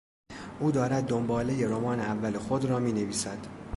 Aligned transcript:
او 0.59 0.71
دارد 0.71 1.03
دنبالهی 1.07 1.65
رمان 1.65 1.99
اول 1.99 2.37
خود 2.37 2.65
را 2.65 2.79
مینویسد. 2.79 3.47